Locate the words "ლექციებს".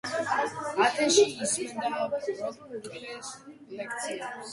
3.81-4.49